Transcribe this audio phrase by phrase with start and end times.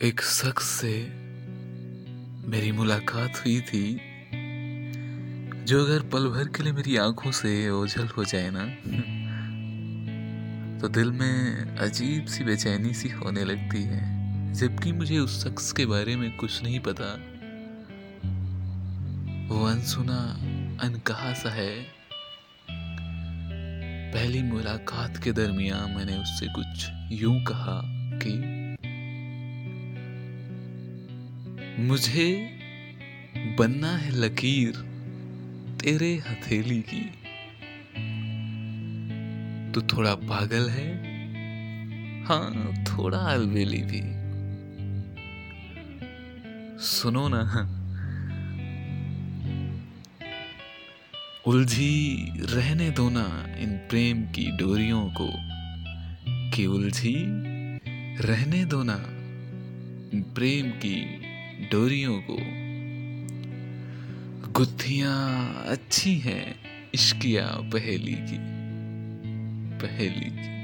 [0.00, 0.90] एक शख्स से
[2.48, 4.00] मेरी मुलाकात हुई थी,
[5.64, 8.64] जो अगर पल भर के लिए मेरी आँखों से ओझल हो जाए ना
[10.80, 14.02] तो दिल में अजीब सी बेचैनी सी होने लगती है,
[14.54, 17.10] जबकि मुझे उस शख्स के बारे में कुछ नहीं पता।
[19.48, 20.20] वो अनसुना,
[20.82, 21.74] अनकहा सा है।
[24.14, 26.86] पहली मुलाकात के दरमियान मैंने उससे कुछ
[27.22, 27.80] यूँ कहा
[28.18, 28.57] कि
[31.78, 32.58] मुझे
[33.58, 34.76] बनना है लकीर
[35.82, 37.02] तेरे हथेली की।
[39.72, 40.94] तू थोड़ा पागल है?
[42.24, 44.00] हाँ थोड़ा अलबेली भी।
[46.84, 47.74] सुनो ना।
[51.46, 55.30] उलझी रहने दो ना इन प्रेम की डोरियों को।
[56.56, 57.16] कि उलझी
[58.22, 59.04] रहने दो ना
[60.34, 61.27] प्रेम की
[61.72, 62.36] डोरियों को।
[64.52, 66.54] गुत्थियाँ अच्छी हैं
[66.94, 68.38] इश्किया पहेली की
[69.78, 70.57] पहेली की।